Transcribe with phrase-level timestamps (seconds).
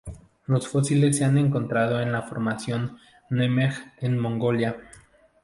[0.47, 2.97] Los fósiles se han encontrado en la Formación
[3.29, 4.75] Nemegt en Mongolia.